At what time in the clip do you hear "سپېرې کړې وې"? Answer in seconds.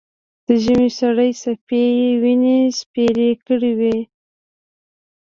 2.79-3.97